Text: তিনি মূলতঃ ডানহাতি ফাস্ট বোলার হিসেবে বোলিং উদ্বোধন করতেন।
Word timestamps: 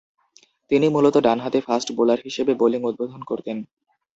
তিনি 0.71 0.87
মূলতঃ 0.89 1.19
ডানহাতি 1.25 1.59
ফাস্ট 1.67 1.87
বোলার 1.97 2.19
হিসেবে 2.25 2.51
বোলিং 2.55 2.81
উদ্বোধন 2.83 3.21
করতেন। 3.23 3.57